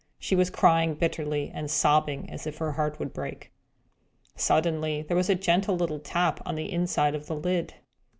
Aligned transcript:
She 0.17 0.35
was 0.35 0.49
crying 0.49 0.95
bitterly, 0.95 1.51
and 1.53 1.69
sobbing 1.69 2.27
as 2.27 2.47
if 2.47 2.57
her 2.57 2.71
heart 2.71 2.97
would 2.97 3.13
break. 3.13 3.51
Suddenly 4.35 5.03
there 5.03 5.15
was 5.15 5.29
a 5.29 5.35
gentle 5.35 5.77
little 5.77 5.99
tap 5.99 6.41
on 6.43 6.55
the 6.55 6.71
inside 6.71 7.13
of 7.13 7.27
the 7.27 7.35
lid. 7.35 7.75